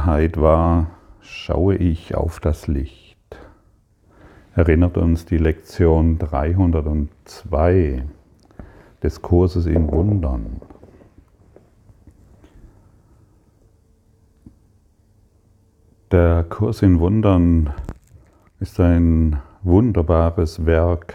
Dunkelheit 0.00 0.40
war, 0.40 0.86
schaue 1.20 1.76
ich 1.76 2.14
auf 2.14 2.40
das 2.40 2.66
Licht. 2.66 3.18
Erinnert 4.54 4.96
uns 4.96 5.26
die 5.26 5.36
Lektion 5.36 6.18
302 6.18 8.04
des 9.02 9.20
Kurses 9.20 9.66
in 9.66 9.90
Wundern. 9.90 10.62
Der 16.10 16.44
Kurs 16.44 16.80
in 16.80 16.98
Wundern 16.98 17.74
ist 18.58 18.80
ein 18.80 19.42
wunderbares 19.62 20.64
Werk 20.64 21.14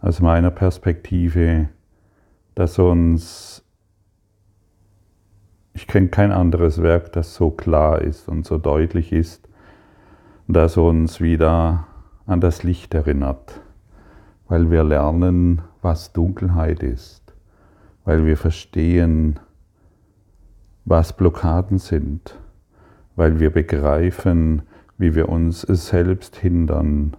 aus 0.00 0.20
meiner 0.20 0.52
Perspektive, 0.52 1.68
das 2.54 2.78
uns, 2.78 3.65
ich 5.76 5.86
kenne 5.86 6.08
kein 6.08 6.32
anderes 6.32 6.82
Werk, 6.82 7.12
das 7.12 7.34
so 7.34 7.50
klar 7.50 8.00
ist 8.00 8.28
und 8.28 8.46
so 8.46 8.56
deutlich 8.56 9.12
ist, 9.12 9.46
das 10.48 10.78
uns 10.78 11.20
wieder 11.20 11.86
an 12.24 12.40
das 12.40 12.62
Licht 12.62 12.94
erinnert, 12.94 13.60
weil 14.48 14.70
wir 14.70 14.82
lernen, 14.84 15.60
was 15.82 16.14
Dunkelheit 16.14 16.82
ist, 16.82 17.34
weil 18.06 18.24
wir 18.24 18.38
verstehen, 18.38 19.38
was 20.86 21.12
Blockaden 21.12 21.76
sind, 21.76 22.38
weil 23.14 23.38
wir 23.38 23.50
begreifen, 23.50 24.62
wie 24.96 25.14
wir 25.14 25.28
uns 25.28 25.60
selbst 25.60 26.36
hindern, 26.36 27.18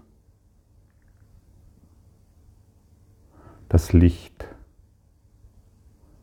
das 3.69 3.93
Licht 3.93 4.47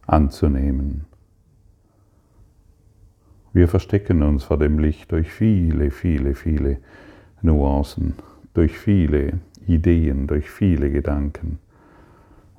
anzunehmen. 0.05 1.07
Wir 3.55 3.69
verstecken 3.69 4.25
uns 4.25 4.43
vor 4.43 4.59
dem 4.59 4.81
Licht 4.81 5.13
durch 5.13 5.31
viele, 5.31 5.93
viele, 5.93 6.35
viele 6.35 6.79
Nuancen, 7.41 8.15
durch 8.53 8.77
viele 8.77 9.39
Ideen, 9.69 10.27
durch 10.27 10.51
viele 10.51 10.91
Gedanken. 10.91 11.61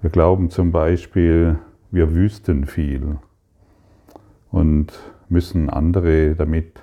Wir 0.01 0.09
glauben 0.09 0.49
zum 0.49 0.71
Beispiel, 0.71 1.59
wir 1.91 2.15
wüssten 2.15 2.65
viel 2.65 3.17
und 4.51 4.93
müssen 5.27 5.69
andere 5.69 6.33
damit 6.33 6.79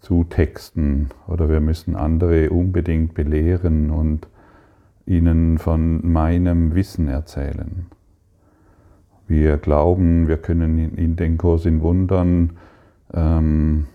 zutexten 0.00 1.08
oder 1.26 1.50
wir 1.50 1.60
müssen 1.60 1.94
andere 1.94 2.48
unbedingt 2.48 3.12
belehren 3.12 3.90
und 3.90 4.28
ihnen 5.04 5.58
von 5.58 6.10
meinem 6.10 6.74
Wissen 6.74 7.06
erzählen. 7.08 7.84
Wir 9.28 9.58
glauben, 9.58 10.26
wir 10.26 10.38
können 10.38 10.96
in 10.96 11.16
den 11.16 11.36
Kurs 11.36 11.66
in 11.66 11.82
Wundern 11.82 12.52
ähm, 13.12 13.86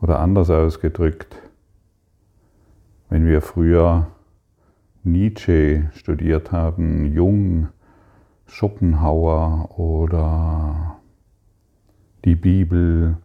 oder 0.00 0.20
anders 0.20 0.50
ausgedrückt, 0.50 1.36
wenn 3.08 3.26
wir 3.26 3.40
früher 3.40 4.08
Nietzsche 5.02 5.90
studiert 5.94 6.52
haben, 6.52 7.12
Jung, 7.12 7.68
Schopenhauer 8.46 9.78
oder 9.78 10.98
die 12.24 12.36
Bibel 12.36 13.16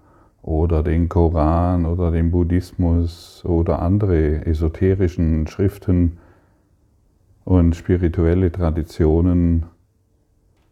oder 0.41 0.83
den 0.83 1.09
Koran 1.09 1.85
oder 1.85 2.11
den 2.11 2.31
Buddhismus 2.31 3.43
oder 3.45 3.81
andere 3.81 4.45
esoterischen 4.45 5.47
Schriften 5.47 6.17
und 7.45 7.75
spirituelle 7.75 8.51
Traditionen 8.51 9.65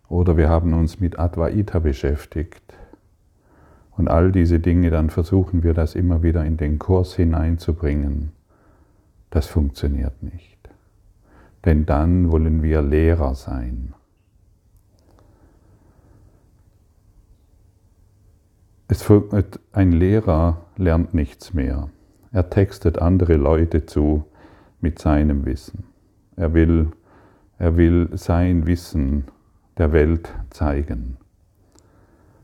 oder 0.07 0.37
wir 0.37 0.47
haben 0.49 0.73
uns 0.73 0.99
mit 0.99 1.19
Advaita 1.19 1.79
beschäftigt. 1.79 2.76
Und 3.97 4.07
all 4.07 4.31
diese 4.31 4.59
Dinge, 4.59 4.91
dann 4.91 5.09
versuchen 5.09 5.63
wir 5.63 5.73
das 5.73 5.95
immer 5.95 6.21
wieder 6.21 6.45
in 6.45 6.55
den 6.55 6.77
Kurs 6.77 7.15
hineinzubringen. 7.15 8.31
Das 9.31 9.47
funktioniert 9.47 10.21
nicht. 10.21 10.57
Denn 11.65 11.85
dann 11.85 12.31
wollen 12.31 12.61
wir 12.61 12.83
Lehrer 12.83 13.33
sein. 13.33 13.93
Es, 18.87 19.05
ein 19.73 19.91
Lehrer 19.91 20.61
lernt 20.77 21.13
nichts 21.13 21.53
mehr. 21.53 21.89
Er 22.31 22.49
textet 22.49 22.99
andere 22.99 23.35
Leute 23.35 23.85
zu 23.85 24.25
mit 24.79 24.99
seinem 24.99 25.45
Wissen. 25.45 25.85
Er 26.35 26.53
will, 26.53 26.91
er 27.57 27.75
will 27.77 28.09
sein 28.13 28.67
Wissen 28.67 29.25
der 29.77 29.91
Welt 29.91 30.31
zeigen. 30.51 31.17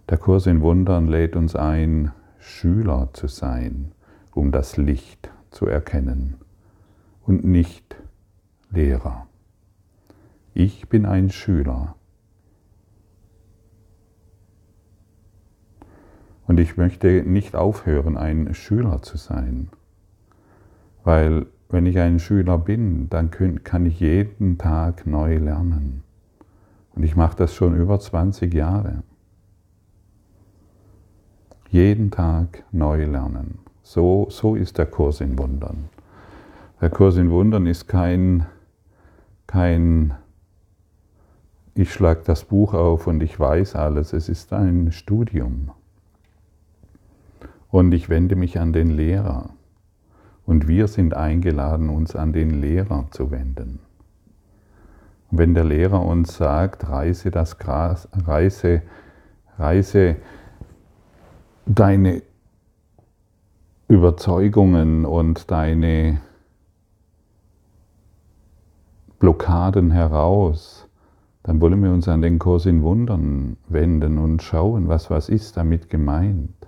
Der 0.09 0.17
Kurs 0.17 0.47
in 0.47 0.61
Wundern 0.61 1.07
lädt 1.07 1.35
uns 1.35 1.55
ein, 1.55 2.11
Schüler 2.39 3.09
zu 3.13 3.27
sein, 3.27 3.91
um 4.33 4.51
das 4.51 4.77
Licht 4.77 5.31
zu 5.51 5.65
erkennen 5.65 6.35
und 7.25 7.45
nicht 7.45 7.95
Lehrer. 8.69 9.27
Ich 10.53 10.89
bin 10.89 11.05
ein 11.05 11.29
Schüler 11.29 11.95
Und 16.45 16.59
ich 16.59 16.77
möchte 16.77 17.23
nicht 17.25 17.55
aufhören, 17.55 18.17
ein 18.17 18.53
Schüler 18.53 19.01
zu 19.01 19.17
sein, 19.17 19.69
weil 21.03 21.45
wenn 21.69 21.85
ich 21.85 21.97
ein 21.99 22.19
Schüler 22.19 22.57
bin, 22.57 23.09
dann 23.09 23.31
kann 23.31 23.85
ich 23.85 23.99
jeden 23.99 24.57
Tag 24.57 25.07
neu 25.07 25.37
lernen. 25.37 26.03
Und 26.95 27.03
ich 27.03 27.15
mache 27.15 27.35
das 27.37 27.55
schon 27.55 27.75
über 27.75 27.99
20 27.99 28.53
Jahre. 28.53 29.03
Jeden 31.73 32.11
Tag 32.11 32.65
neu 32.71 33.03
lernen. 33.05 33.57
So, 33.81 34.27
so 34.29 34.53
ist 34.53 34.77
der 34.77 34.85
Kurs 34.85 35.21
in 35.21 35.39
Wundern. 35.39 35.89
Der 36.79 36.91
Kurs 36.91 37.17
in 37.17 37.31
Wundern 37.31 37.65
ist 37.65 37.87
kein, 37.87 38.45
kein 39.47 40.13
ich 41.73 41.91
schlage 41.91 42.21
das 42.25 42.45
Buch 42.45 42.75
auf 42.75 43.07
und 43.07 43.23
ich 43.23 43.39
weiß 43.39 43.73
alles. 43.73 44.13
Es 44.13 44.29
ist 44.29 44.53
ein 44.53 44.91
Studium. 44.91 45.71
Und 47.71 47.91
ich 47.91 48.07
wende 48.07 48.35
mich 48.35 48.59
an 48.59 48.71
den 48.71 48.91
Lehrer. 48.91 49.49
Und 50.45 50.67
wir 50.67 50.87
sind 50.87 51.15
eingeladen, 51.15 51.89
uns 51.89 52.15
an 52.15 52.33
den 52.33 52.61
Lehrer 52.61 53.07
zu 53.09 53.31
wenden. 53.31 53.79
Wenn 55.31 55.55
der 55.55 55.63
Lehrer 55.63 56.05
uns 56.05 56.37
sagt, 56.37 56.87
reiße 56.87 57.31
das 57.31 57.57
Gras, 57.57 58.07
reiße, 58.13 58.83
reiße 59.57 60.17
deine 61.65 62.21
Überzeugungen 63.87 65.05
und 65.05 65.49
deine 65.51 66.21
Blockaden 69.19 69.91
heraus, 69.91 70.87
dann 71.43 71.61
wollen 71.61 71.81
wir 71.83 71.91
uns 71.91 72.07
an 72.07 72.21
den 72.21 72.39
Kurs 72.39 72.65
in 72.65 72.83
Wundern 72.83 73.57
wenden 73.67 74.17
und 74.17 74.41
schauen, 74.41 74.87
was 74.87 75.09
was 75.09 75.29
ist 75.29 75.57
damit 75.57 75.89
gemeint. 75.89 76.67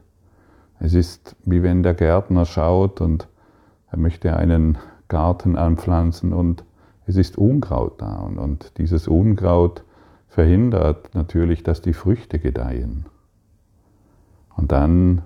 Es 0.79 0.93
ist 0.93 1.35
wie 1.45 1.63
wenn 1.63 1.83
der 1.83 1.93
Gärtner 1.93 2.45
schaut 2.45 3.01
und 3.01 3.27
er 3.89 3.97
möchte 3.97 4.35
einen 4.35 4.77
Garten 5.07 5.57
anpflanzen 5.57 6.33
und 6.33 6.63
es 7.05 7.15
ist 7.15 7.37
Unkraut 7.37 8.01
da 8.01 8.17
und, 8.19 8.37
und 8.37 8.77
dieses 8.77 9.07
Unkraut 9.07 9.83
verhindert 10.27 11.13
natürlich, 11.13 11.63
dass 11.63 11.81
die 11.81 11.93
Früchte 11.93 12.39
gedeihen. 12.39 13.05
Und 14.55 14.71
dann 14.71 15.23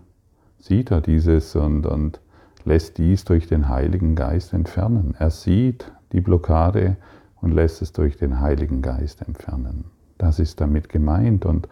sieht 0.58 0.92
er 0.92 1.02
dieses 1.02 1.56
und, 1.56 1.86
und 1.86 2.20
lässt 2.66 2.98
dies 2.98 3.26
durch 3.26 3.48
den 3.48 3.70
Heiligen 3.70 4.16
Geist 4.16 4.54
entfernen. 4.54 5.16
Er 5.18 5.30
sieht 5.30 5.92
die 6.12 6.22
Blockade 6.22 6.98
und 7.42 7.52
lässt 7.52 7.81
es 7.81 7.94
durch 7.94 8.18
den 8.18 8.40
Heiligen 8.40 8.81
Geist 8.81 9.22
entfernen. 9.22 9.86
Das 10.18 10.40
ist 10.40 10.60
damit 10.60 10.90
gemeint 10.90 11.46
und 11.46 11.68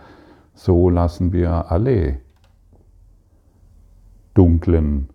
so 0.53 0.89
lassen 0.89 1.33
wir 1.33 1.71
alle 1.71 2.19
dunklen 4.33 5.09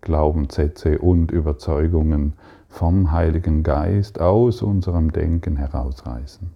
Glaubenssätze 0.00 0.98
und 0.98 1.32
Überzeugungen 1.32 2.34
vom 2.68 3.10
Heiligen 3.10 3.62
Geist 3.62 4.20
aus 4.20 4.62
unserem 4.62 5.12
Denken 5.12 5.56
herausreißen. 5.56 6.50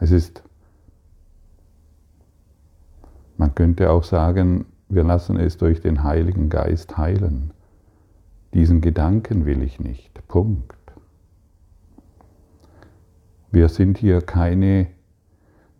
Es 0.00 0.10
ist, 0.10 0.42
man 3.38 3.54
könnte 3.54 3.90
auch 3.90 4.04
sagen, 4.04 4.66
wir 4.88 5.04
lassen 5.04 5.38
es 5.38 5.56
durch 5.56 5.80
den 5.80 6.02
Heiligen 6.02 6.48
Geist 6.48 6.98
heilen. 6.98 7.52
Diesen 8.52 8.80
Gedanken 8.80 9.46
will 9.46 9.62
ich 9.62 9.78
nicht. 9.78 10.26
Punkt. 10.28 10.74
Wir 13.50 13.68
sind 13.68 13.98
hier 13.98 14.20
keine, 14.20 14.88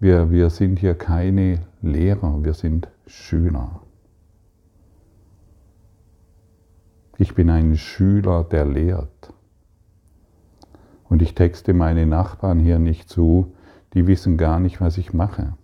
wir, 0.00 0.30
wir 0.30 0.50
sind 0.50 0.78
hier 0.78 0.94
keine 0.94 1.60
Lehrer, 1.82 2.44
wir 2.44 2.54
sind 2.54 2.88
Schüler. 3.06 3.82
Ich 7.18 7.34
bin 7.34 7.50
ein 7.50 7.76
Schüler, 7.76 8.44
der 8.44 8.64
lehrt. 8.64 9.32
Und 11.08 11.22
ich 11.22 11.34
texte 11.34 11.74
meine 11.74 12.06
Nachbarn 12.06 12.60
hier 12.60 12.78
nicht 12.78 13.08
zu, 13.08 13.52
die 13.94 14.06
wissen 14.06 14.36
gar 14.36 14.60
nicht, 14.60 14.80
was 14.80 14.98
ich 14.98 15.12
mache. 15.12 15.54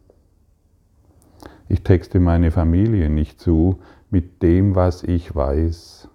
Ich 1.69 1.83
texte 1.83 2.21
meine 2.21 2.51
Familie 2.51 3.09
nicht 3.09 3.41
zu 3.41 3.81
mit 4.11 4.43
dem, 4.43 4.75
was 4.75 5.03
ich 5.03 5.35
weiß. 5.35 6.09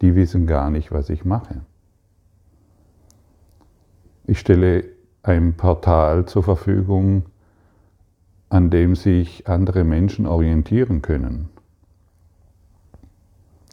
Die 0.00 0.14
wissen 0.14 0.46
gar 0.46 0.70
nicht, 0.70 0.92
was 0.92 1.10
ich 1.10 1.24
mache. 1.24 1.62
Ich 4.26 4.38
stelle 4.38 4.84
ein 5.22 5.54
Portal 5.54 6.26
zur 6.26 6.42
Verfügung, 6.42 7.24
an 8.48 8.70
dem 8.70 8.94
sich 8.94 9.48
andere 9.48 9.84
Menschen 9.84 10.26
orientieren 10.26 11.02
können. 11.02 11.48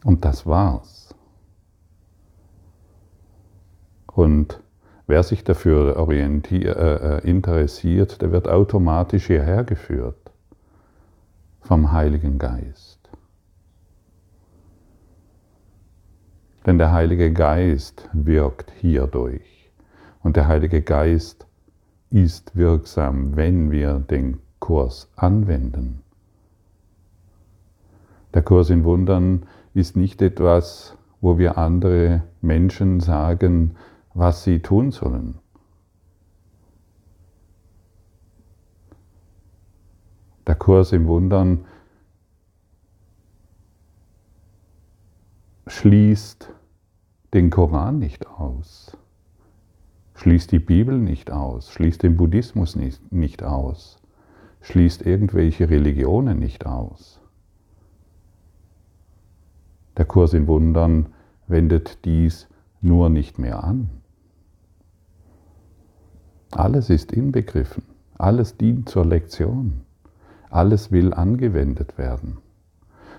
Und 0.04 0.24
das 0.24 0.46
war's. 0.46 1.14
Und 4.06 4.60
wer 5.06 5.22
sich 5.22 5.44
dafür 5.44 5.96
äh, 6.10 6.56
äh, 6.56 7.28
interessiert, 7.28 8.20
der 8.20 8.32
wird 8.32 8.48
automatisch 8.48 9.28
hierher 9.28 9.64
geführt 9.64 10.21
vom 11.62 11.92
Heiligen 11.92 12.38
Geist. 12.38 12.98
Denn 16.66 16.78
der 16.78 16.92
Heilige 16.92 17.32
Geist 17.32 18.08
wirkt 18.12 18.70
hierdurch. 18.72 19.70
Und 20.22 20.36
der 20.36 20.46
Heilige 20.46 20.82
Geist 20.82 21.46
ist 22.10 22.54
wirksam, 22.56 23.36
wenn 23.36 23.70
wir 23.70 23.94
den 23.98 24.38
Kurs 24.60 25.10
anwenden. 25.16 26.02
Der 28.34 28.42
Kurs 28.42 28.70
in 28.70 28.84
Wundern 28.84 29.46
ist 29.74 29.96
nicht 29.96 30.22
etwas, 30.22 30.96
wo 31.20 31.38
wir 31.38 31.58
andere 31.58 32.22
Menschen 32.40 33.00
sagen, 33.00 33.76
was 34.14 34.44
sie 34.44 34.60
tun 34.60 34.90
sollen. 34.90 35.41
Der 40.52 40.58
Kurs 40.58 40.92
im 40.92 41.06
Wundern 41.06 41.64
schließt 45.66 46.52
den 47.32 47.48
Koran 47.48 47.98
nicht 47.98 48.26
aus, 48.26 48.98
schließt 50.12 50.52
die 50.52 50.58
Bibel 50.58 50.98
nicht 50.98 51.30
aus, 51.30 51.72
schließt 51.72 52.02
den 52.02 52.18
Buddhismus 52.18 52.76
nicht, 52.76 53.42
aus, 53.42 53.98
schließt 54.60 55.06
irgendwelche 55.06 55.70
Religionen 55.70 56.38
nicht 56.38 56.66
aus. 56.66 57.18
Der 59.96 60.04
Kurs 60.04 60.34
in 60.34 60.46
Wundern 60.48 61.14
wendet 61.46 62.04
dies 62.04 62.46
nur 62.82 63.08
nicht 63.08 63.38
mehr 63.38 63.64
an. 63.64 63.88
Alles 66.50 66.90
ist 66.90 67.10
inbegriffen, 67.10 67.84
alles 68.18 68.58
dient 68.58 68.90
zur 68.90 69.06
Lektion, 69.06 69.86
alles 70.52 70.92
will 70.92 71.14
angewendet 71.14 71.96
werden. 71.96 72.38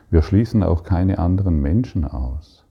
Wir 0.10 0.22
schließen 0.22 0.62
auch 0.62 0.84
keine 0.84 1.18
anderen 1.18 1.62
Menschen 1.62 2.06
aus. 2.06 2.64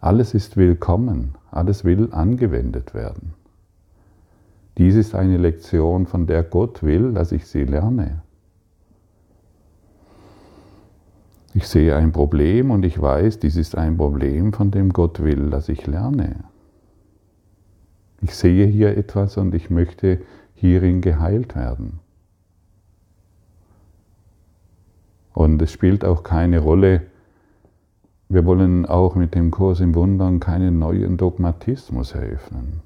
Alles 0.00 0.34
ist 0.34 0.56
willkommen, 0.56 1.34
alles 1.50 1.84
will 1.84 2.10
angewendet 2.12 2.94
werden. 2.94 3.34
Dies 4.76 4.94
ist 4.94 5.16
eine 5.16 5.38
Lektion, 5.38 6.06
von 6.06 6.28
der 6.28 6.44
Gott 6.44 6.84
will, 6.84 7.12
dass 7.12 7.32
ich 7.32 7.46
sie 7.46 7.64
lerne. 7.64 8.22
Ich 11.52 11.66
sehe 11.66 11.96
ein 11.96 12.12
Problem 12.12 12.70
und 12.70 12.84
ich 12.84 13.00
weiß, 13.02 13.40
dies 13.40 13.56
ist 13.56 13.76
ein 13.76 13.96
Problem, 13.96 14.52
von 14.52 14.70
dem 14.70 14.92
Gott 14.92 15.18
will, 15.18 15.50
dass 15.50 15.68
ich 15.68 15.84
lerne. 15.88 16.44
Ich 18.20 18.36
sehe 18.36 18.66
hier 18.66 18.96
etwas 18.96 19.36
und 19.36 19.52
ich 19.56 19.68
möchte 19.70 20.20
hierin 20.54 21.00
geheilt 21.00 21.56
werden. 21.56 21.98
Und 25.38 25.62
es 25.62 25.70
spielt 25.70 26.04
auch 26.04 26.24
keine 26.24 26.58
Rolle, 26.58 27.02
wir 28.28 28.44
wollen 28.44 28.86
auch 28.86 29.14
mit 29.14 29.36
dem 29.36 29.52
Kurs 29.52 29.78
im 29.78 29.94
Wundern 29.94 30.40
keinen 30.40 30.80
neuen 30.80 31.16
Dogmatismus 31.16 32.10
eröffnen. 32.10 32.80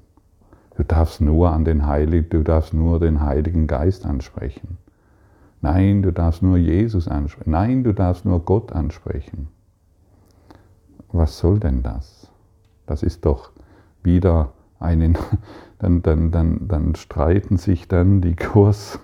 Du 0.77 0.83
darfst 0.83 1.19
nur 1.19 1.51
an 1.51 1.65
den 1.65 1.87
Heiligen, 1.87 2.29
du 2.29 2.43
darfst 2.43 2.75
nur 2.75 2.99
den 2.99 3.21
Heiligen 3.21 3.65
Geist 3.65 4.05
ansprechen. 4.05 4.77
Nein, 5.61 6.03
du 6.03 6.13
darfst 6.13 6.43
nur 6.43 6.57
Jesus 6.57 7.07
ansprechen. 7.07 7.49
Nein, 7.49 7.83
du 7.83 7.91
darfst 7.91 8.23
nur 8.23 8.41
Gott 8.41 8.71
ansprechen. 8.71 9.47
Was 11.11 11.39
soll 11.39 11.59
denn 11.59 11.81
das? 11.81 12.29
Das 12.85 13.01
ist 13.01 13.25
doch 13.25 13.49
wieder 14.03 14.53
einen, 14.79 15.17
dann, 15.79 16.03
dann, 16.03 16.29
dann, 16.29 16.67
dann 16.67 16.93
streiten 16.93 17.57
sich 17.57 17.87
dann 17.87 18.21
die 18.21 18.35
Kurs, 18.35 18.99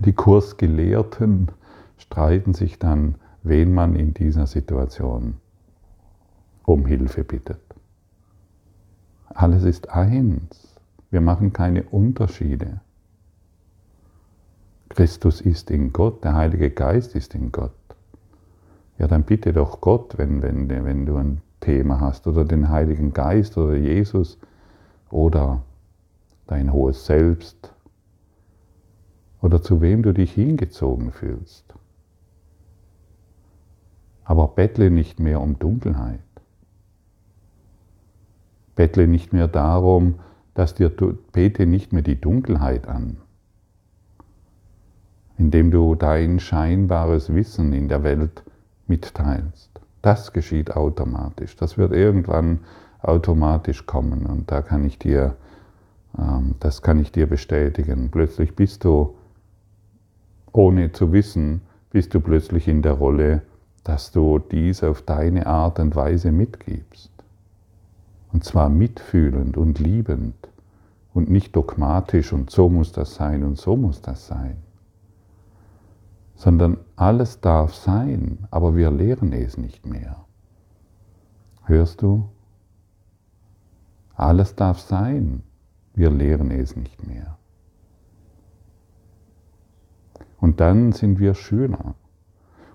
die 0.00 0.12
Kursgelehrten 0.12 1.50
streiten 1.98 2.54
sich 2.54 2.78
dann, 2.78 3.16
wen 3.42 3.72
man 3.72 3.96
in 3.96 4.12
dieser 4.14 4.46
Situation 4.46 5.34
um 6.64 6.84
Hilfe 6.84 7.24
bittet. 7.24 7.60
Alles 9.28 9.64
ist 9.64 9.90
eins. 9.90 10.74
Wir 11.10 11.20
machen 11.20 11.52
keine 11.52 11.84
Unterschiede. 11.84 12.80
Christus 14.88 15.40
ist 15.40 15.70
in 15.70 15.92
Gott, 15.92 16.24
der 16.24 16.34
Heilige 16.34 16.70
Geist 16.70 17.14
ist 17.14 17.34
in 17.34 17.52
Gott. 17.52 17.72
Ja, 18.98 19.06
dann 19.06 19.24
bitte 19.24 19.52
doch 19.52 19.80
Gott, 19.80 20.16
wenn, 20.16 20.42
wenn, 20.42 20.68
wenn 20.68 21.06
du 21.06 21.16
ein 21.16 21.42
Thema 21.60 22.00
hast, 22.00 22.26
oder 22.26 22.44
den 22.44 22.68
Heiligen 22.68 23.12
Geist 23.12 23.58
oder 23.58 23.74
Jesus 23.74 24.38
oder 25.10 25.62
dein 26.46 26.72
hohes 26.72 27.06
Selbst 27.06 27.72
oder 29.40 29.62
zu 29.62 29.80
wem 29.80 30.02
du 30.02 30.12
dich 30.12 30.32
hingezogen 30.32 31.12
fühlst. 31.12 31.74
Aber 34.24 34.48
bettle 34.48 34.90
nicht 34.90 35.20
mehr 35.20 35.40
um 35.40 35.58
Dunkelheit. 35.58 36.20
Bettle 38.74 39.06
nicht 39.06 39.32
mehr 39.32 39.48
darum, 39.48 40.16
dass 40.54 40.74
dir, 40.74 40.90
bete 41.32 41.66
nicht 41.66 41.92
mehr 41.92 42.02
die 42.02 42.20
Dunkelheit 42.20 42.88
an, 42.88 43.18
indem 45.38 45.70
du 45.70 45.94
dein 45.94 46.40
scheinbares 46.40 47.34
Wissen 47.34 47.72
in 47.72 47.88
der 47.88 48.02
Welt 48.02 48.42
mitteilst. 48.86 49.80
Das 50.02 50.32
geschieht 50.32 50.74
automatisch. 50.76 51.56
Das 51.56 51.78
wird 51.78 51.92
irgendwann 51.92 52.60
automatisch 53.00 53.86
kommen 53.86 54.26
und 54.26 54.50
da 54.50 54.62
kann 54.62 54.84
ich 54.84 54.98
dir, 54.98 55.36
ähm, 56.18 56.54
das 56.60 56.82
kann 56.82 56.98
ich 56.98 57.12
dir 57.12 57.26
bestätigen. 57.26 58.10
Plötzlich 58.10 58.56
bist 58.56 58.84
du, 58.84 59.16
ohne 60.56 60.92
zu 60.92 61.12
wissen, 61.12 61.60
bist 61.90 62.14
du 62.14 62.20
plötzlich 62.20 62.66
in 62.66 62.82
der 62.82 62.94
Rolle, 62.94 63.42
dass 63.84 64.10
du 64.10 64.38
dies 64.38 64.82
auf 64.82 65.02
deine 65.02 65.46
Art 65.46 65.78
und 65.78 65.94
Weise 65.94 66.32
mitgibst. 66.32 67.10
Und 68.32 68.44
zwar 68.44 68.68
mitfühlend 68.68 69.56
und 69.56 69.78
liebend 69.78 70.34
und 71.14 71.30
nicht 71.30 71.54
dogmatisch 71.54 72.32
und 72.32 72.50
so 72.50 72.68
muss 72.68 72.92
das 72.92 73.14
sein 73.14 73.44
und 73.44 73.56
so 73.56 73.76
muss 73.76 74.02
das 74.02 74.26
sein, 74.26 74.56
sondern 76.34 76.78
alles 76.96 77.40
darf 77.40 77.74
sein, 77.74 78.46
aber 78.50 78.76
wir 78.76 78.90
lehren 78.90 79.32
es 79.32 79.56
nicht 79.56 79.86
mehr. 79.86 80.24
Hörst 81.64 82.02
du? 82.02 82.28
Alles 84.14 84.54
darf 84.54 84.80
sein, 84.80 85.42
wir 85.94 86.10
lehren 86.10 86.50
es 86.50 86.76
nicht 86.76 87.06
mehr. 87.06 87.38
Und 90.40 90.60
dann 90.60 90.92
sind 90.92 91.18
wir 91.18 91.34
schöner. 91.34 91.94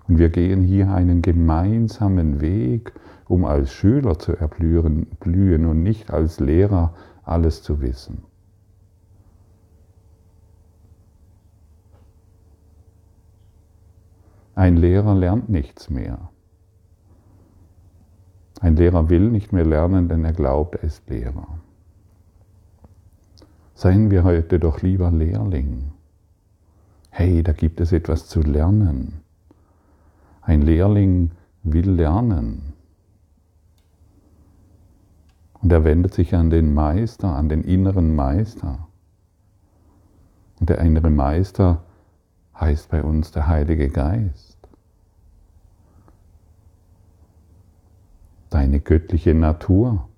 Und 0.08 0.18
wir 0.18 0.30
gehen 0.30 0.62
hier 0.62 0.90
einen 0.90 1.22
gemeinsamen 1.22 2.40
Weg 2.40 2.92
um 3.32 3.46
als 3.46 3.72
Schüler 3.72 4.18
zu 4.18 4.36
erblühen 4.36 5.06
blühen 5.18 5.64
und 5.64 5.82
nicht 5.82 6.10
als 6.10 6.38
Lehrer 6.38 6.92
alles 7.22 7.62
zu 7.62 7.80
wissen. 7.80 8.24
Ein 14.54 14.76
Lehrer 14.76 15.14
lernt 15.14 15.48
nichts 15.48 15.88
mehr. 15.88 16.28
Ein 18.60 18.76
Lehrer 18.76 19.08
will 19.08 19.30
nicht 19.30 19.54
mehr 19.54 19.64
lernen, 19.64 20.10
denn 20.10 20.26
er 20.26 20.34
glaubt, 20.34 20.74
er 20.74 20.84
ist 20.84 21.08
Lehrer. 21.08 21.48
Seien 23.74 24.10
wir 24.10 24.24
heute 24.24 24.60
doch 24.60 24.82
lieber 24.82 25.10
Lehrling. 25.10 25.92
Hey, 27.14 27.42
da 27.42 27.52
gibt 27.52 27.78
es 27.78 27.92
etwas 27.92 28.26
zu 28.26 28.40
lernen. 28.40 29.20
Ein 30.40 30.62
Lehrling 30.62 31.30
will 31.62 31.90
lernen. 31.90 32.72
Und 35.60 35.70
er 35.70 35.84
wendet 35.84 36.14
sich 36.14 36.34
an 36.34 36.48
den 36.48 36.72
Meister, 36.72 37.36
an 37.36 37.50
den 37.50 37.64
inneren 37.64 38.16
Meister. 38.16 38.88
Und 40.58 40.70
der 40.70 40.78
innere 40.78 41.10
Meister 41.10 41.82
heißt 42.58 42.88
bei 42.88 43.02
uns 43.02 43.30
der 43.30 43.46
Heilige 43.46 43.90
Geist. 43.90 44.56
Deine 48.48 48.80
göttliche 48.80 49.34
Natur, 49.34 50.08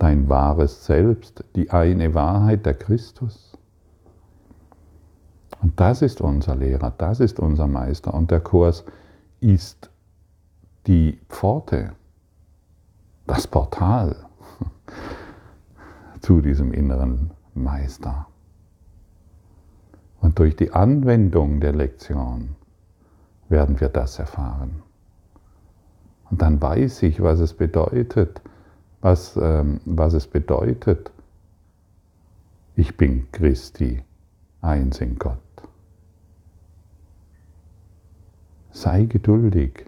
dein 0.00 0.28
wahres 0.28 0.84
Selbst, 0.84 1.44
die 1.54 1.70
eine 1.70 2.12
Wahrheit 2.12 2.66
der 2.66 2.74
Christus, 2.74 3.51
Und 5.62 5.78
das 5.78 6.02
ist 6.02 6.20
unser 6.20 6.56
Lehrer, 6.56 6.92
das 6.98 7.20
ist 7.20 7.38
unser 7.38 7.68
Meister. 7.68 8.12
Und 8.12 8.30
der 8.30 8.40
Kurs 8.40 8.84
ist 9.40 9.90
die 10.88 11.20
Pforte, 11.28 11.92
das 13.26 13.46
Portal 13.46 14.16
zu 16.20 16.40
diesem 16.40 16.72
inneren 16.72 17.30
Meister. 17.54 18.26
Und 20.20 20.38
durch 20.38 20.56
die 20.56 20.72
Anwendung 20.72 21.60
der 21.60 21.72
Lektion 21.72 22.56
werden 23.48 23.80
wir 23.80 23.88
das 23.88 24.18
erfahren. 24.18 24.82
Und 26.30 26.42
dann 26.42 26.60
weiß 26.60 27.02
ich, 27.04 27.22
was 27.22 27.38
es 27.38 27.54
bedeutet, 27.54 28.40
was, 29.00 29.36
ähm, 29.36 29.80
was 29.84 30.14
es 30.14 30.26
bedeutet, 30.26 31.12
ich 32.74 32.96
bin 32.96 33.30
Christi, 33.32 34.02
eins 34.62 35.00
in 35.00 35.18
Gott. 35.18 35.51
Sei 38.74 39.04
geduldig, 39.04 39.84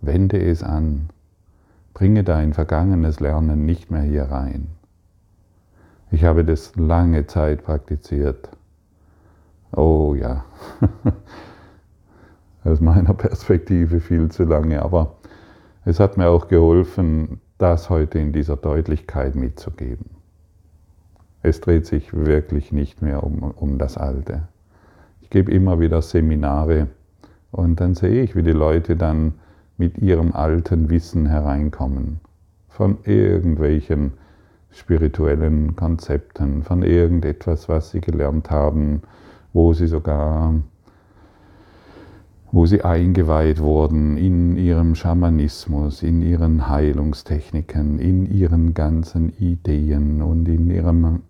wende 0.00 0.42
es 0.42 0.62
an, 0.62 1.10
bringe 1.92 2.24
dein 2.24 2.54
vergangenes 2.54 3.20
Lernen 3.20 3.66
nicht 3.66 3.90
mehr 3.90 4.00
hier 4.00 4.24
rein. 4.24 4.68
Ich 6.10 6.24
habe 6.24 6.42
das 6.42 6.74
lange 6.74 7.26
Zeit 7.26 7.62
praktiziert. 7.62 8.48
Oh 9.76 10.14
ja, 10.18 10.46
aus 12.64 12.80
meiner 12.80 13.12
Perspektive 13.12 14.00
viel 14.00 14.30
zu 14.30 14.44
lange, 14.44 14.80
aber 14.80 15.16
es 15.84 16.00
hat 16.00 16.16
mir 16.16 16.28
auch 16.28 16.48
geholfen, 16.48 17.40
das 17.58 17.90
heute 17.90 18.18
in 18.18 18.32
dieser 18.32 18.56
Deutlichkeit 18.56 19.34
mitzugeben. 19.34 20.06
Es 21.42 21.60
dreht 21.60 21.84
sich 21.84 22.14
wirklich 22.14 22.72
nicht 22.72 23.02
mehr 23.02 23.24
um, 23.24 23.42
um 23.42 23.76
das 23.76 23.98
Alte. 23.98 24.48
Ich 25.20 25.28
gebe 25.28 25.52
immer 25.52 25.80
wieder 25.80 26.00
Seminare 26.00 26.88
und 27.52 27.80
dann 27.80 27.94
sehe 27.94 28.22
ich, 28.22 28.34
wie 28.34 28.42
die 28.42 28.50
Leute 28.50 28.96
dann 28.96 29.34
mit 29.76 29.98
ihrem 29.98 30.32
alten 30.32 30.90
Wissen 30.90 31.26
hereinkommen. 31.26 32.20
Von 32.68 32.98
irgendwelchen 33.04 34.14
spirituellen 34.70 35.76
Konzepten, 35.76 36.62
von 36.62 36.82
irgendetwas, 36.82 37.68
was 37.68 37.90
sie 37.90 38.00
gelernt 38.00 38.50
haben, 38.50 39.02
wo 39.52 39.74
sie 39.74 39.86
sogar, 39.86 40.54
wo 42.50 42.64
sie 42.64 42.82
eingeweiht 42.82 43.60
wurden 43.60 44.16
in 44.16 44.56
ihrem 44.56 44.94
Schamanismus, 44.94 46.02
in 46.02 46.22
ihren 46.22 46.70
Heilungstechniken, 46.70 47.98
in 47.98 48.24
ihren 48.24 48.72
ganzen 48.72 49.30
Ideen 49.38 50.22
und 50.22 50.48
in 50.48 50.70
ihrem, 50.70 51.20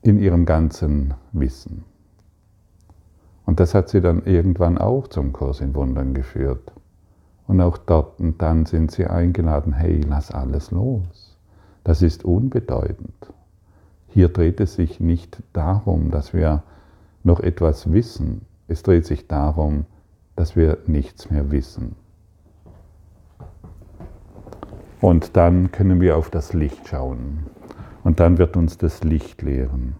in 0.00 0.18
ihrem 0.18 0.46
ganzen 0.46 1.12
Wissen. 1.32 1.91
Das 3.62 3.76
hat 3.76 3.90
sie 3.90 4.00
dann 4.00 4.24
irgendwann 4.24 4.76
auch 4.76 5.06
zum 5.06 5.32
Kurs 5.32 5.60
in 5.60 5.72
Wundern 5.76 6.14
geführt. 6.14 6.72
Und 7.46 7.60
auch 7.60 7.78
dort 7.78 8.18
und 8.18 8.42
dann 8.42 8.66
sind 8.66 8.90
sie 8.90 9.06
eingeladen, 9.06 9.72
hey, 9.72 10.00
lass 10.00 10.32
alles 10.32 10.72
los. 10.72 11.38
Das 11.84 12.02
ist 12.02 12.24
unbedeutend. 12.24 13.14
Hier 14.08 14.30
dreht 14.30 14.58
es 14.58 14.74
sich 14.74 14.98
nicht 14.98 15.44
darum, 15.52 16.10
dass 16.10 16.34
wir 16.34 16.64
noch 17.22 17.38
etwas 17.38 17.92
wissen. 17.92 18.46
Es 18.66 18.82
dreht 18.82 19.06
sich 19.06 19.28
darum, 19.28 19.84
dass 20.34 20.56
wir 20.56 20.78
nichts 20.88 21.30
mehr 21.30 21.52
wissen. 21.52 21.94
Und 25.00 25.36
dann 25.36 25.70
können 25.70 26.00
wir 26.00 26.16
auf 26.16 26.30
das 26.30 26.52
Licht 26.52 26.88
schauen. 26.88 27.46
Und 28.02 28.18
dann 28.18 28.38
wird 28.38 28.56
uns 28.56 28.76
das 28.76 29.04
Licht 29.04 29.40
lehren. 29.40 29.94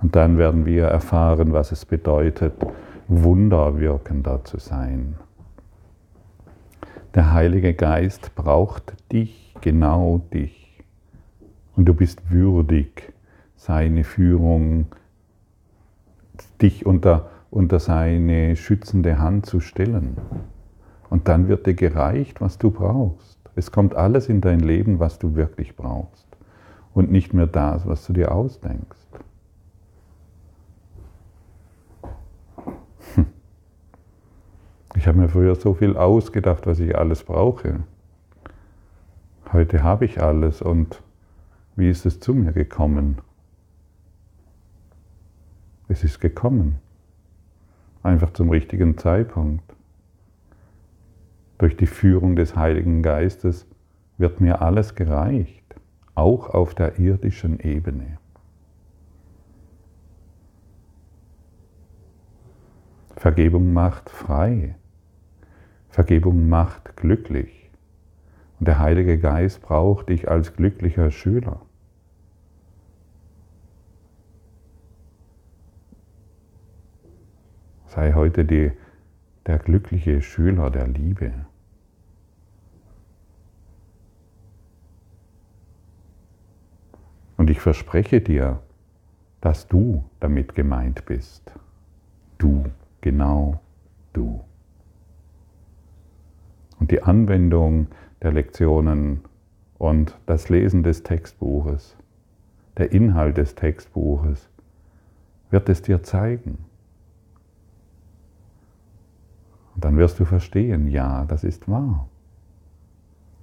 Und 0.00 0.14
dann 0.16 0.38
werden 0.38 0.64
wir 0.64 0.84
erfahren, 0.84 1.52
was 1.52 1.72
es 1.72 1.84
bedeutet, 1.84 2.54
wunderwirkender 3.08 4.44
zu 4.44 4.58
sein. 4.58 5.16
Der 7.14 7.32
Heilige 7.32 7.74
Geist 7.74 8.34
braucht 8.34 8.94
dich, 9.12 9.54
genau 9.60 10.20
dich. 10.32 10.84
Und 11.74 11.86
du 11.86 11.94
bist 11.94 12.30
würdig, 12.30 13.12
seine 13.56 14.04
Führung, 14.04 14.86
dich 16.62 16.86
unter, 16.86 17.30
unter 17.50 17.80
seine 17.80 18.56
schützende 18.56 19.18
Hand 19.18 19.46
zu 19.46 19.60
stellen. 19.60 20.16
Und 21.10 21.28
dann 21.28 21.48
wird 21.48 21.66
dir 21.66 21.74
gereicht, 21.74 22.40
was 22.40 22.58
du 22.58 22.70
brauchst. 22.70 23.38
Es 23.56 23.72
kommt 23.72 23.94
alles 23.96 24.28
in 24.28 24.40
dein 24.40 24.60
Leben, 24.60 25.00
was 25.00 25.18
du 25.18 25.34
wirklich 25.34 25.74
brauchst. 25.74 26.26
Und 26.94 27.10
nicht 27.10 27.34
mehr 27.34 27.46
das, 27.46 27.86
was 27.86 28.06
du 28.06 28.12
dir 28.12 28.32
ausdenkst. 28.32 29.08
Ich 34.98 35.06
habe 35.06 35.16
mir 35.16 35.28
früher 35.28 35.54
so 35.54 35.74
viel 35.74 35.96
ausgedacht, 35.96 36.66
was 36.66 36.80
ich 36.80 36.98
alles 36.98 37.22
brauche. 37.22 37.84
Heute 39.52 39.84
habe 39.84 40.04
ich 40.04 40.20
alles 40.20 40.60
und 40.60 41.04
wie 41.76 41.88
ist 41.88 42.04
es 42.04 42.18
zu 42.18 42.34
mir 42.34 42.50
gekommen? 42.50 43.18
Es 45.86 46.02
ist 46.02 46.18
gekommen. 46.18 46.80
Einfach 48.02 48.32
zum 48.32 48.50
richtigen 48.50 48.98
Zeitpunkt. 48.98 49.62
Durch 51.58 51.76
die 51.76 51.86
Führung 51.86 52.34
des 52.34 52.56
Heiligen 52.56 53.00
Geistes 53.00 53.68
wird 54.16 54.40
mir 54.40 54.62
alles 54.62 54.96
gereicht, 54.96 55.76
auch 56.16 56.50
auf 56.50 56.74
der 56.74 56.98
irdischen 56.98 57.60
Ebene. 57.60 58.18
Vergebung 63.14 63.72
macht 63.72 64.10
frei. 64.10 64.74
Vergebung 65.98 66.48
macht 66.48 66.96
glücklich. 66.96 67.72
Und 68.60 68.68
der 68.68 68.78
Heilige 68.78 69.18
Geist 69.18 69.62
braucht 69.62 70.10
dich 70.10 70.30
als 70.30 70.54
glücklicher 70.54 71.10
Schüler. 71.10 71.60
Sei 77.86 78.12
heute 78.12 78.44
die, 78.44 78.70
der 79.46 79.58
glückliche 79.58 80.22
Schüler 80.22 80.70
der 80.70 80.86
Liebe. 80.86 81.32
Und 87.36 87.50
ich 87.50 87.58
verspreche 87.58 88.20
dir, 88.20 88.62
dass 89.40 89.66
du 89.66 90.04
damit 90.20 90.54
gemeint 90.54 91.06
bist. 91.06 91.50
Du, 92.38 92.66
genau 93.00 93.60
du 94.12 94.44
und 96.80 96.90
die 96.90 97.02
Anwendung 97.02 97.88
der 98.22 98.32
Lektionen 98.32 99.20
und 99.78 100.18
das 100.26 100.48
Lesen 100.48 100.82
des 100.82 101.02
Textbuches, 101.02 101.96
der 102.76 102.92
Inhalt 102.92 103.36
des 103.36 103.54
Textbuches, 103.54 104.48
wird 105.50 105.68
es 105.68 105.82
dir 105.82 106.02
zeigen. 106.02 106.58
Und 109.74 109.84
dann 109.84 109.96
wirst 109.96 110.18
du 110.18 110.24
verstehen, 110.24 110.88
ja, 110.88 111.24
das 111.26 111.44
ist 111.44 111.68
wahr. 111.68 112.08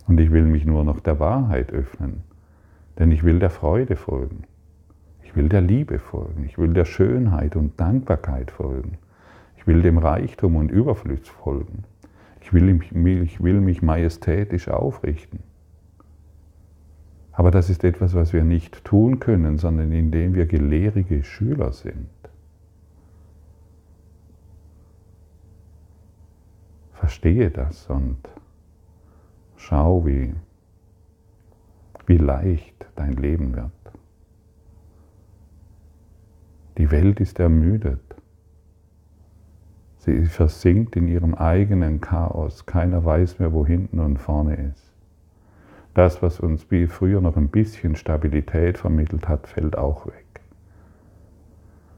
Und 0.08 0.20
ich 0.20 0.32
will 0.32 0.44
mich 0.44 0.66
nur 0.66 0.84
noch 0.84 1.00
der 1.00 1.20
Wahrheit 1.20 1.72
öffnen, 1.72 2.24
denn 3.00 3.12
ich 3.12 3.24
will 3.24 3.40
der 3.40 3.50
Freude 3.50 3.96
folgen. 3.96 4.44
Ich 5.24 5.36
will 5.36 5.50
der 5.50 5.62
Liebe 5.62 6.00
folgen. 6.00 6.46
Ich 6.46 6.58
will 6.58 6.74
der 6.74 6.86
Schönheit 6.86 7.56
und 7.56 7.80
Dankbarkeit 7.80 8.52
folgen. 8.52 8.98
Ich 9.58 9.68
will 9.68 9.82
dem 9.82 9.98
Reichtum 9.98 10.56
und 10.56 10.70
Überfluss 10.70 11.28
folgen. 11.28 11.84
Ich 12.46 12.54
will, 12.54 12.80
ich 13.24 13.42
will 13.42 13.60
mich 13.60 13.82
majestätisch 13.82 14.68
aufrichten. 14.68 15.40
Aber 17.32 17.50
das 17.50 17.72
ist 17.72 17.84
etwas, 17.84 18.14
was 18.14 18.34
wir 18.34 18.44
nicht 18.44 18.86
tun 18.86 19.20
können, 19.20 19.58
sondern 19.58 19.92
indem 19.92 20.36
wir 20.36 20.46
gelehrige 20.46 21.24
Schüler 21.24 21.74
sind. 21.74 22.08
Verstehe 26.94 27.50
das 27.50 27.90
und 27.90 28.20
schau, 29.58 30.06
wie, 30.06 30.36
wie 32.06 32.18
leicht 32.18 32.86
dein 32.96 33.14
Leben 33.14 33.56
wird. 33.56 33.72
Die 36.78 36.92
Welt 36.92 37.20
ist 37.20 37.40
ermüdet. 37.40 38.16
Sie 40.06 40.26
versinkt 40.26 40.96
in 40.96 41.08
ihrem 41.08 41.34
eigenen 41.34 42.00
Chaos. 42.00 42.68
Keiner 42.68 43.04
weiß 43.04 43.40
mehr, 43.40 43.54
wo 43.54 43.66
hinten 43.66 44.00
und 44.00 44.18
vorne 44.18 44.56
ist. 44.56 44.92
Das, 45.96 46.22
was 46.22 46.40
uns 46.40 46.70
wie 46.70 46.86
früher 46.86 47.22
noch 47.22 47.38
ein 47.38 47.48
bisschen 47.48 47.96
Stabilität 47.96 48.78
vermittelt 48.78 49.28
hat, 49.28 49.48
fällt 49.48 49.78
auch 49.78 50.06
weg. 50.06 50.26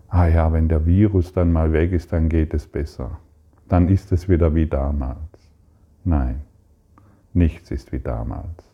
Ah 0.08 0.28
ja, 0.28 0.54
wenn 0.54 0.70
der 0.70 0.86
Virus 0.86 1.34
dann 1.34 1.52
mal 1.52 1.74
weg 1.74 1.92
ist, 1.92 2.14
dann 2.14 2.30
geht 2.30 2.54
es 2.54 2.66
besser. 2.66 3.20
Dann 3.68 3.90
ist 3.90 4.14
es 4.14 4.30
wieder 4.30 4.56
wie 4.56 4.68
damals. 4.68 5.18
Nein, 6.06 6.44
nichts 7.34 7.72
ist 7.72 7.92
wie 7.92 8.00
damals. 8.00 8.72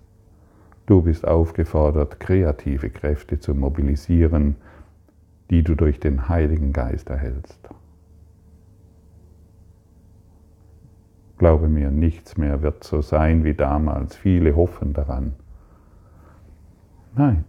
Du 0.86 1.02
bist 1.02 1.28
aufgefordert, 1.28 2.20
kreative 2.20 2.92
Kräfte 2.92 3.40
zu 3.40 3.56
mobilisieren, 3.56 4.58
die 5.50 5.64
du 5.64 5.74
durch 5.74 6.00
den 6.00 6.30
Heiligen 6.30 6.72
Geist 6.72 7.10
erhältst. 7.10 7.70
Glaube 11.38 11.68
mir, 11.68 11.92
nichts 11.92 12.38
mehr 12.38 12.62
wird 12.62 12.84
so 12.84 13.02
sein 13.02 13.44
wie 13.44 13.54
damals. 13.54 14.16
Viele 14.16 14.56
hoffen 14.56 14.94
daran. 14.94 15.34
Nein, 17.16 17.46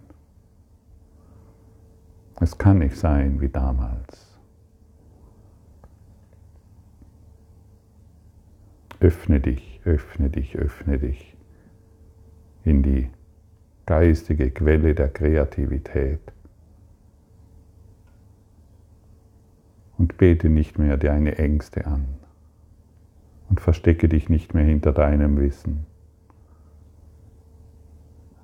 es 2.41 2.59
kann 2.59 2.79
nicht 2.79 2.97
sein 2.97 3.41
wie 3.41 3.49
damals. 3.49 4.39
Öffne 9.01 9.41
dich, 9.41 9.81
öffne 9.85 10.31
dich, 10.31 10.57
öffne 10.57 10.99
dich 10.99 11.37
in 12.65 12.83
die 12.83 13.11
geistige 13.87 14.51
Quelle 14.51 14.95
der 14.95 15.11
Kreativität. 15.11 16.21
Und 19.99 20.17
bete 20.17 20.49
nicht 20.49 20.79
mehr 20.79 20.97
deine 20.97 21.39
Ängste 21.39 21.87
an 21.87 22.24
und 23.49 23.61
verstecke 23.61 24.09
dich 24.09 24.29
nicht 24.29 24.55
mehr 24.55 24.65
hinter 24.65 24.93
deinem 24.93 25.39
Wissen, 25.39 25.87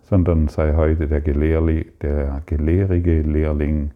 sondern 0.02 0.48
sei 0.48 0.74
heute 0.74 1.08
der, 1.08 1.20
Gelehrli, 1.20 1.92
der 2.02 2.42
gelehrige 2.46 3.22
Lehrling 3.22 3.92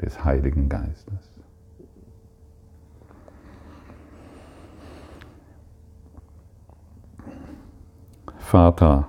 des 0.00 0.24
Heiligen 0.24 0.68
Geistes. 0.68 1.30
Vater, 8.38 9.08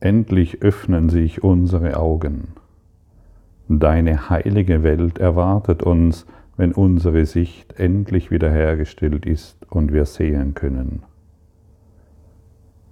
endlich 0.00 0.62
öffnen 0.62 1.10
sich 1.10 1.44
unsere 1.44 1.98
Augen. 1.98 2.54
Deine 3.68 4.30
heilige 4.30 4.82
Welt 4.82 5.18
erwartet 5.18 5.82
uns, 5.82 6.24
wenn 6.58 6.72
unsere 6.72 7.24
Sicht 7.24 7.78
endlich 7.78 8.32
wiederhergestellt 8.32 9.24
ist 9.24 9.56
und 9.70 9.92
wir 9.92 10.04
sehen 10.04 10.54
können. 10.54 11.04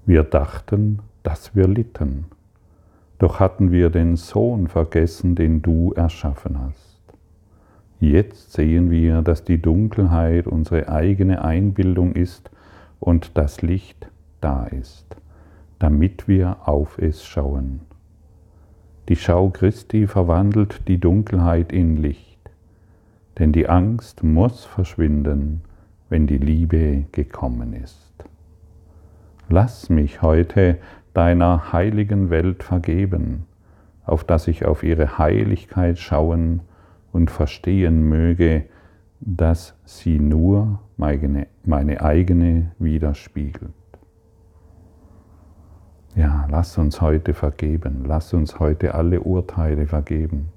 Wir 0.07 0.23
dachten, 0.23 1.01
dass 1.25 1.57
wir 1.57 1.67
litten, 1.67 2.27
doch 3.19 3.41
hatten 3.41 3.73
wir 3.73 3.91
den 3.91 4.15
Sohn 4.15 4.69
vergessen, 4.69 5.35
den 5.35 5.63
du 5.63 5.93
erschaffen 5.95 6.61
hast. 6.61 7.03
Jetzt 7.99 8.53
sehen 8.53 8.91
wir, 8.93 9.23
dass 9.23 9.43
die 9.43 9.61
Dunkelheit 9.61 10.47
unsere 10.47 10.89
eigene 10.89 11.43
Einbildung 11.43 12.13
ist 12.13 12.51
und 13.01 13.33
das 13.37 13.63
Licht 13.63 14.07
da 14.41 14.67
ist, 14.67 15.17
damit 15.81 16.29
wir 16.29 16.69
auf 16.69 16.99
es 16.99 17.25
schauen. 17.25 17.81
Die 19.09 19.17
Schau 19.17 19.51
Christi 19.51 20.07
verwandelt 20.07 20.87
die 20.87 20.99
Dunkelheit 20.99 21.73
in 21.73 21.97
Licht 21.97 22.26
denn 23.39 23.53
die 23.53 23.69
Angst 23.69 24.23
muss 24.23 24.65
verschwinden, 24.65 25.63
wenn 26.09 26.27
die 26.27 26.39
Liebe 26.39 27.05
gekommen 27.13 27.73
ist. 27.73 28.25
Lass 29.49 29.91
mich 29.91 30.23
heute 30.23 30.79
deiner 31.15 31.73
heiligen 31.73 32.31
Welt 32.31 32.63
vergeben, 32.63 33.47
auf 34.05 34.25
dass 34.25 34.49
ich 34.49 34.65
auf 34.65 34.83
ihre 34.83 35.19
Heiligkeit 35.19 35.99
schauen 35.99 36.61
und 37.13 37.31
verstehen 37.31 38.09
möge, 38.09 38.65
dass 39.21 39.75
sie 39.85 40.19
nur 40.19 40.81
meine, 40.97 41.47
meine 41.65 42.03
eigene 42.03 42.73
widerspiegelt. 42.79 43.73
Ja, 46.15 46.47
lass 46.51 46.79
uns 46.79 47.01
heute 47.01 47.35
vergeben, 47.35 48.05
lass 48.07 48.33
uns 48.33 48.59
heute 48.59 48.95
alle 48.95 49.21
Urteile 49.21 49.87
vergeben 49.87 50.51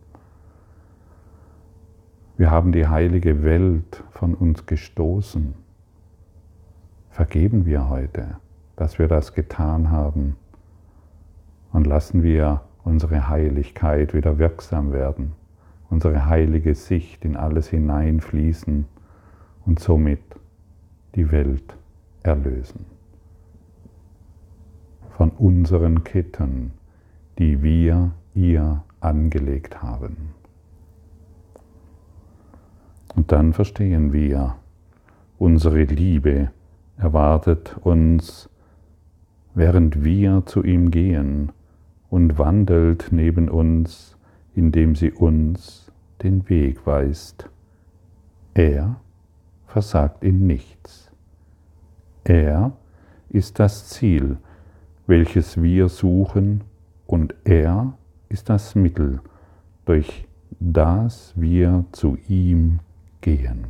wir 2.40 2.52
haben 2.52 2.72
die 2.72 2.88
heilige 2.88 3.44
Welt 3.44 4.02
von 4.12 4.34
uns 4.34 4.66
gestoßen. 4.66 5.56
Vergeben 7.10 7.66
wir 7.66 7.90
heute, 7.90 8.38
dass 8.78 8.98
wir 8.98 9.10
das 9.10 9.34
getan 9.34 9.92
haben 9.92 10.38
und 11.74 11.86
lassen 11.86 12.24
wir 12.24 12.62
unsere 12.86 13.28
Heiligkeit 13.28 14.14
wieder 14.14 14.38
wirksam 14.38 14.94
werden, 14.94 15.34
unsere 15.90 16.28
heilige 16.28 16.76
Sicht 16.76 17.26
in 17.26 17.36
alles 17.36 17.68
hineinfließen 17.68 18.86
und 19.66 19.80
somit 19.82 20.24
die 21.16 21.34
Welt 21.34 21.76
erlösen. 22.24 22.86
Von 25.10 25.32
unseren 25.32 26.06
Ketten, 26.06 26.72
die 27.38 27.62
wir 27.62 28.12
ihr 28.34 28.82
angelegt 29.02 29.84
haben. 29.84 30.39
Und 33.16 33.32
dann 33.32 33.54
verstehen 33.54 34.14
wir, 34.14 34.56
unsere 35.38 35.84
Liebe 35.84 36.52
erwartet 36.98 37.76
uns, 37.82 38.50
während 39.56 40.04
wir 40.04 40.44
zu 40.46 40.64
ihm 40.64 40.92
gehen 40.92 41.52
und 42.10 42.38
wandelt 42.38 43.08
neben 43.12 43.50
uns, 43.50 44.16
indem 44.56 44.96
sie 44.96 45.12
uns 45.12 45.92
den 46.22 46.48
Weg 46.50 46.86
weist. 46.86 47.50
Er 48.54 49.00
versagt 49.68 50.24
in 50.24 50.48
nichts. 50.48 51.12
Er 52.24 52.74
ist 53.30 53.60
das 53.60 53.90
Ziel, 53.90 54.38
welches 55.08 55.62
wir 55.62 55.90
suchen, 55.90 56.64
und 57.08 57.34
er 57.44 57.94
ist 58.28 58.50
das 58.50 58.76
Mittel, 58.76 59.20
durch 59.86 60.28
das 60.60 61.34
wir 61.36 61.86
zu 61.92 62.18
ihm 62.28 62.80
gehen. 63.22 63.66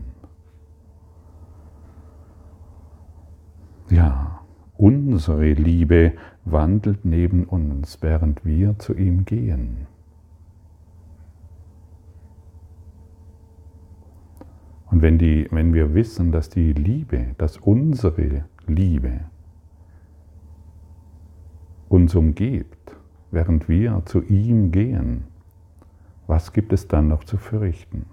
Ja, 3.89 4.41
unsere 4.77 5.53
Liebe 5.53 6.13
wandelt 6.45 7.05
neben 7.05 7.45
uns, 7.45 8.01
während 8.01 8.45
wir 8.45 8.77
zu 8.77 8.93
ihm 8.95 9.25
gehen. 9.25 9.87
Und 14.91 15.01
wenn, 15.01 15.17
die, 15.17 15.47
wenn 15.51 15.73
wir 15.73 15.93
wissen, 15.93 16.31
dass 16.31 16.49
die 16.49 16.73
Liebe, 16.73 17.35
dass 17.37 17.57
unsere 17.57 18.45
Liebe 18.67 19.21
uns 21.89 22.15
umgibt, 22.15 22.95
während 23.31 23.69
wir 23.69 24.01
zu 24.05 24.21
ihm 24.23 24.71
gehen, 24.71 25.25
was 26.27 26.53
gibt 26.53 26.73
es 26.73 26.87
dann 26.87 27.07
noch 27.07 27.23
zu 27.23 27.37
fürchten? 27.37 28.05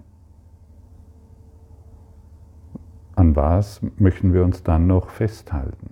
An 3.17 3.35
was 3.35 3.81
möchten 3.97 4.31
wir 4.31 4.43
uns 4.43 4.61
dann 4.61 4.85
noch 4.85 5.09
festhalten? 5.09 5.89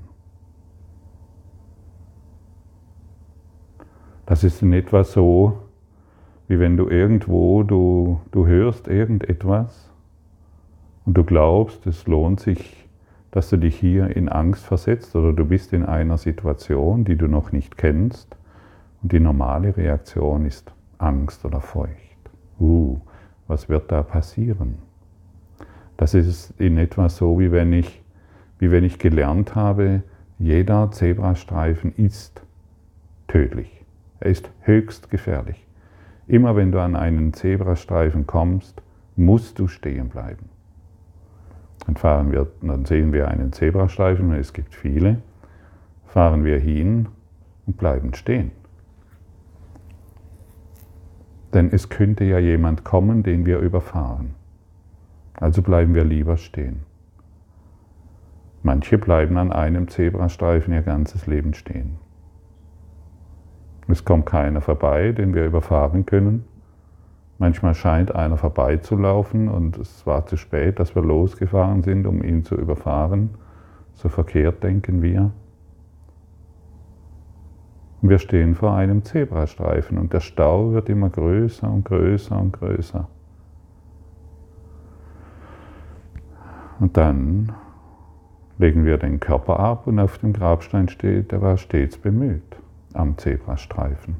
Das 4.27 4.43
ist 4.43 4.61
in 4.61 4.73
etwa 4.73 5.03
so, 5.03 5.57
wie 6.47 6.59
wenn 6.59 6.77
du 6.77 6.87
irgendwo, 6.87 7.63
du, 7.63 8.21
du 8.31 8.45
hörst 8.45 8.87
irgendetwas 8.87 9.91
und 11.05 11.17
du 11.17 11.23
glaubst, 11.23 11.87
es 11.87 12.05
lohnt 12.05 12.39
sich, 12.39 12.87
dass 13.31 13.49
du 13.49 13.57
dich 13.57 13.75
hier 13.75 14.15
in 14.15 14.29
Angst 14.29 14.63
versetzt 14.63 15.15
oder 15.15 15.33
du 15.33 15.45
bist 15.45 15.73
in 15.73 15.83
einer 15.83 16.19
Situation, 16.19 17.05
die 17.05 17.15
du 17.15 17.27
noch 17.27 17.51
nicht 17.51 17.75
kennst 17.75 18.37
und 19.01 19.11
die 19.11 19.19
normale 19.19 19.75
Reaktion 19.75 20.45
ist 20.45 20.71
Angst 20.99 21.43
oder 21.43 21.59
Furcht. 21.59 21.89
Uh, 22.59 22.99
was 23.47 23.67
wird 23.67 23.91
da 23.91 24.03
passieren? 24.03 24.84
Das 25.97 26.13
ist 26.13 26.53
in 26.59 26.77
etwa 26.77 27.09
so, 27.09 27.39
wie 27.39 27.51
wenn 27.51 27.71
ich, 27.73 28.01
wie 28.59 28.71
wenn 28.71 28.83
ich 28.83 28.99
gelernt 28.99 29.55
habe, 29.55 30.03
jeder 30.37 30.91
Zebrastreifen 30.91 31.93
ist 31.95 32.41
tödlich. 33.27 33.83
Er 34.19 34.31
ist 34.31 34.49
höchst 34.61 35.09
gefährlich. 35.09 35.65
Immer 36.27 36.55
wenn 36.55 36.71
du 36.71 36.81
an 36.81 36.95
einen 36.95 37.33
Zebrastreifen 37.33 38.27
kommst, 38.27 38.81
musst 39.15 39.59
du 39.59 39.67
stehen 39.67 40.09
bleiben. 40.09 40.49
Dann, 41.85 41.95
fahren 41.95 42.31
wir, 42.31 42.47
dann 42.61 42.85
sehen 42.85 43.13
wir 43.13 43.27
einen 43.27 43.53
Zebrastreifen, 43.53 44.33
es 44.33 44.53
gibt 44.53 44.73
viele, 44.73 45.21
fahren 46.07 46.43
wir 46.43 46.57
hin 46.57 47.07
und 47.67 47.77
bleiben 47.77 48.13
stehen. 48.13 48.51
Denn 51.53 51.71
es 51.71 51.89
könnte 51.89 52.25
ja 52.25 52.39
jemand 52.39 52.83
kommen, 52.83 53.23
den 53.23 53.45
wir 53.45 53.59
überfahren. 53.59 54.33
Also 55.37 55.61
bleiben 55.61 55.93
wir 55.93 56.03
lieber 56.03 56.37
stehen. 56.37 56.83
Manche 58.63 58.97
bleiben 58.97 59.37
an 59.37 59.51
einem 59.51 59.87
Zebrastreifen 59.87 60.73
ihr 60.73 60.81
ganzes 60.81 61.27
Leben 61.27 61.53
stehen. 61.53 61.97
Es 63.87 64.03
kommt 64.03 64.25
keiner 64.25 64.61
vorbei, 64.61 65.11
den 65.11 65.35
wir 65.35 65.45
überfahren 65.45 66.05
können. 66.05 66.45
Manchmal 67.37 67.75
scheint 67.75 68.15
einer 68.15 68.37
vorbeizulaufen 68.37 69.49
und 69.49 69.77
es 69.77 70.07
war 70.07 70.25
zu 70.25 70.37
spät, 70.37 70.79
dass 70.79 70.95
wir 70.95 71.03
losgefahren 71.03 71.83
sind, 71.83 72.07
um 72.07 72.23
ihn 72.23 72.43
zu 72.43 72.55
überfahren. 72.55 73.31
So 73.93 74.09
verkehrt 74.09 74.63
denken 74.63 75.01
wir. 75.01 75.31
Wir 78.01 78.19
stehen 78.19 78.55
vor 78.55 78.75
einem 78.75 79.03
Zebrastreifen 79.03 79.97
und 79.97 80.13
der 80.13 80.19
Stau 80.21 80.71
wird 80.71 80.89
immer 80.89 81.09
größer 81.09 81.69
und 81.69 81.85
größer 81.85 82.39
und 82.39 82.53
größer. 82.53 83.07
Und 86.79 86.97
dann 86.97 87.53
legen 88.57 88.85
wir 88.85 88.97
den 88.97 89.19
Körper 89.19 89.59
ab 89.59 89.87
und 89.87 89.99
auf 89.99 90.17
dem 90.17 90.33
Grabstein 90.33 90.89
steht, 90.89 91.31
er 91.31 91.41
war 91.41 91.57
stets 91.57 91.97
bemüht 91.97 92.57
am 92.93 93.17
Zebrastreifen. 93.17 94.15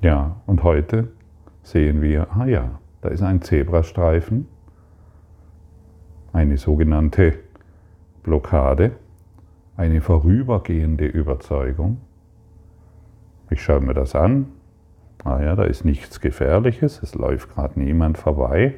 Ja, 0.00 0.36
und 0.46 0.62
heute 0.62 1.08
sehen 1.62 2.02
wir, 2.02 2.30
ah 2.36 2.44
ja, 2.44 2.78
da 3.00 3.08
ist 3.08 3.22
ein 3.22 3.40
Zebrastreifen, 3.40 4.46
eine 6.32 6.58
sogenannte 6.58 7.38
Blockade, 8.22 8.92
eine 9.76 10.02
vorübergehende 10.02 11.06
Überzeugung. 11.06 12.02
Ich 13.50 13.62
schaue 13.62 13.80
mir 13.80 13.94
das 13.94 14.14
an, 14.14 14.46
ah 15.22 15.40
ja, 15.42 15.54
da 15.56 15.64
ist 15.64 15.84
nichts 15.84 16.20
Gefährliches, 16.20 17.02
es 17.02 17.14
läuft 17.14 17.54
gerade 17.54 17.78
niemand 17.78 18.18
vorbei. 18.18 18.74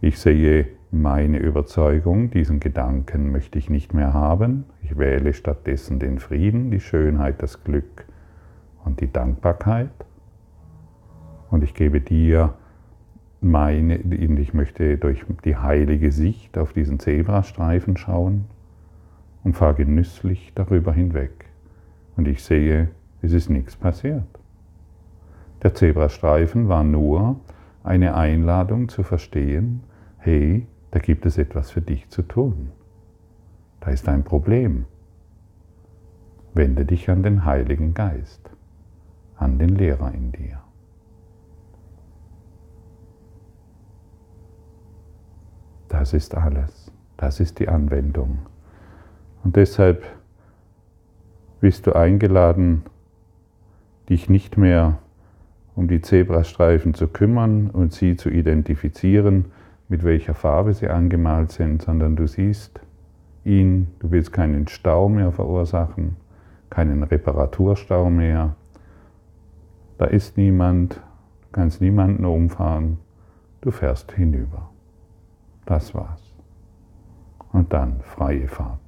Ich 0.00 0.18
sehe 0.18 0.66
meine 0.90 1.38
Überzeugung, 1.38 2.30
diesen 2.30 2.60
Gedanken 2.60 3.32
möchte 3.32 3.58
ich 3.58 3.70
nicht 3.70 3.94
mehr 3.94 4.12
haben. 4.12 4.64
Ich 4.82 4.98
wähle 4.98 5.32
stattdessen 5.32 5.98
den 5.98 6.18
Frieden, 6.18 6.70
die 6.70 6.80
Schönheit, 6.80 7.42
das 7.42 7.64
Glück 7.64 8.04
und 8.84 9.00
die 9.00 9.12
Dankbarkeit. 9.12 9.90
Und 11.50 11.62
ich 11.62 11.74
gebe 11.74 12.00
dir 12.00 12.54
meine, 13.40 13.96
ich 13.96 14.54
möchte 14.54 14.98
durch 14.98 15.24
die 15.44 15.56
heilige 15.56 16.12
Sicht 16.12 16.58
auf 16.58 16.72
diesen 16.72 16.98
Zebrastreifen 16.98 17.96
schauen 17.96 18.46
und 19.44 19.54
fahre 19.54 19.74
genüsslich 19.74 20.52
darüber 20.54 20.92
hinweg. 20.92 21.46
Und 22.16 22.28
ich 22.28 22.42
sehe, 22.42 22.88
es 23.22 23.32
ist 23.32 23.50
nichts 23.50 23.76
passiert. 23.76 24.26
Der 25.62 25.74
Zebrastreifen 25.74 26.68
war 26.68 26.84
nur 26.84 27.40
eine 27.82 28.14
Einladung 28.14 28.88
zu 28.88 29.02
verstehen, 29.02 29.82
hey, 30.18 30.66
da 30.90 30.98
gibt 30.98 31.26
es 31.26 31.38
etwas 31.38 31.70
für 31.70 31.80
dich 31.80 32.08
zu 32.10 32.22
tun. 32.22 32.72
Da 33.80 33.90
ist 33.90 34.08
ein 34.08 34.24
Problem. 34.24 34.86
Wende 36.54 36.84
dich 36.84 37.10
an 37.10 37.22
den 37.22 37.44
Heiligen 37.44 37.94
Geist 37.94 38.50
an 39.36 39.58
den 39.58 39.74
Lehrer 39.76 40.12
in 40.12 40.32
dir. 40.32 40.60
Das 45.88 46.12
ist 46.12 46.34
alles. 46.34 46.90
Das 47.16 47.40
ist 47.40 47.58
die 47.58 47.68
Anwendung. 47.68 48.38
Und 49.44 49.56
deshalb 49.56 50.04
bist 51.60 51.86
du 51.86 51.92
eingeladen, 51.94 52.82
dich 54.08 54.28
nicht 54.28 54.56
mehr 54.56 54.98
um 55.74 55.88
die 55.88 56.00
Zebrastreifen 56.00 56.94
zu 56.94 57.06
kümmern 57.06 57.70
und 57.70 57.92
sie 57.92 58.16
zu 58.16 58.30
identifizieren, 58.30 59.46
mit 59.88 60.04
welcher 60.04 60.34
Farbe 60.34 60.72
sie 60.72 60.88
angemalt 60.88 61.52
sind, 61.52 61.82
sondern 61.82 62.16
du 62.16 62.26
siehst 62.26 62.80
ihn, 63.44 63.88
du 64.00 64.10
willst 64.10 64.32
keinen 64.32 64.66
Stau 64.68 65.08
mehr 65.08 65.30
verursachen, 65.32 66.16
keinen 66.70 67.02
Reparaturstau 67.02 68.10
mehr, 68.10 68.56
da 69.98 70.06
ist 70.06 70.36
niemand, 70.36 70.94
du 70.94 71.48
kannst 71.52 71.80
niemanden 71.80 72.24
umfahren, 72.24 72.98
du 73.60 73.70
fährst 73.70 74.12
hinüber. 74.12 74.70
Das 75.64 75.94
war's. 75.94 76.22
Und 77.52 77.72
dann 77.72 78.00
freie 78.00 78.48
Fahrt. 78.48 78.80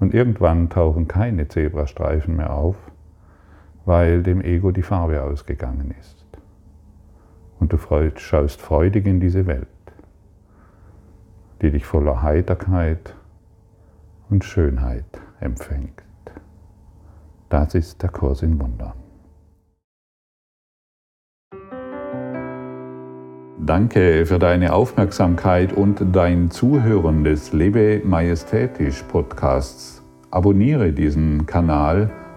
Und 0.00 0.14
irgendwann 0.14 0.70
tauchen 0.70 1.08
keine 1.08 1.48
Zebrastreifen 1.48 2.36
mehr 2.36 2.52
auf, 2.52 2.76
weil 3.84 4.22
dem 4.22 4.40
Ego 4.40 4.70
die 4.70 4.82
Farbe 4.82 5.22
ausgegangen 5.22 5.94
ist. 6.00 6.24
Und 7.60 7.72
du 7.72 7.78
schaust 8.16 8.60
freudig 8.60 9.06
in 9.06 9.20
diese 9.20 9.46
Welt, 9.46 9.68
die 11.62 11.70
dich 11.70 11.86
voller 11.86 12.22
Heiterkeit 12.22 13.14
und 14.30 14.44
Schönheit 14.44 15.04
empfängt. 15.40 16.02
Das 17.48 17.74
ist 17.74 18.02
der 18.02 18.10
Kurs 18.10 18.42
in 18.42 18.60
Wundern. 18.60 18.94
Danke 23.64 24.26
für 24.26 24.38
deine 24.38 24.74
Aufmerksamkeit 24.74 25.72
und 25.72 26.04
dein 26.12 26.50
Zuhören 26.50 27.24
des 27.24 27.52
Lebe 27.52 28.02
Majestätisch 28.04 29.02
Podcasts. 29.04 30.02
Abonniere 30.30 30.92
diesen 30.92 31.46
Kanal, 31.46 32.10